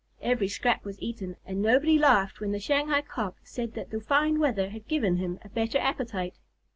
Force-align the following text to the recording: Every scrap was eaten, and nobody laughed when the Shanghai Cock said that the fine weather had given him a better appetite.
Every 0.23 0.47
scrap 0.47 0.83
was 0.83 0.99
eaten, 0.99 1.35
and 1.45 1.61
nobody 1.61 1.99
laughed 1.99 2.39
when 2.39 2.53
the 2.53 2.59
Shanghai 2.59 3.03
Cock 3.03 3.35
said 3.43 3.75
that 3.75 3.91
the 3.91 4.01
fine 4.01 4.39
weather 4.39 4.69
had 4.71 4.87
given 4.87 5.17
him 5.17 5.37
a 5.43 5.49
better 5.49 5.77
appetite. 5.77 6.39